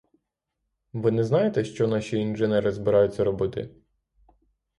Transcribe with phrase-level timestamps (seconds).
[0.93, 3.69] Ви не знаєте, що наші інженери збираються робити?